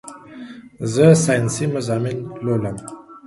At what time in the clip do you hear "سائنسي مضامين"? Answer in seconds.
1.23-2.17